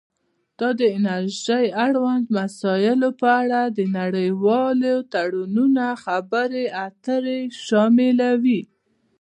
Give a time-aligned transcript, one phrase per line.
[0.59, 8.61] دا د انرژۍ اړوند مسایلو په اړه د نړیوالو تړونونو خبرې اترې شاملوي